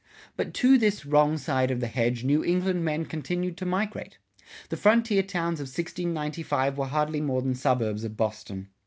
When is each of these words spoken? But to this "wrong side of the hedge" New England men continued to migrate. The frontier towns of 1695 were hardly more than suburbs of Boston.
But 0.35 0.55
to 0.55 0.79
this 0.79 1.05
"wrong 1.05 1.37
side 1.37 1.69
of 1.69 1.79
the 1.79 1.85
hedge" 1.85 2.23
New 2.23 2.43
England 2.43 2.83
men 2.83 3.05
continued 3.05 3.55
to 3.57 3.67
migrate. 3.67 4.17
The 4.69 4.75
frontier 4.75 5.21
towns 5.21 5.59
of 5.59 5.67
1695 5.67 6.75
were 6.75 6.87
hardly 6.87 7.21
more 7.21 7.43
than 7.43 7.53
suburbs 7.53 8.03
of 8.03 8.17
Boston. 8.17 8.69